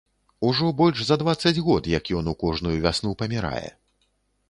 Ужо 0.47 0.69
больш 0.79 1.03
за 1.09 1.17
дваццаць 1.23 1.63
год, 1.69 1.91
як 1.97 2.13
ён 2.23 2.33
у 2.35 2.37
кожную 2.43 2.77
вясну 2.89 3.17
памірае. 3.25 3.69